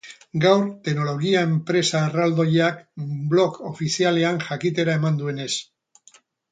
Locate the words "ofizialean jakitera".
3.73-5.01